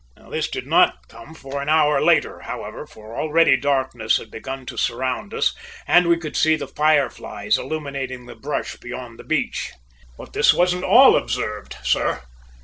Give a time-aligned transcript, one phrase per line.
[0.31, 4.75] This did not come for an hour later, however, for already darkness had begun to
[4.75, 5.53] surround us
[5.87, 9.71] and we could see the fireflies illuminating the brush beyond the beach.
[10.17, 12.23] But this wasn't all observed, sir.